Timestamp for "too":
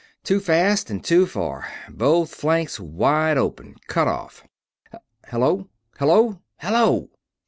0.23-0.39, 1.05-1.27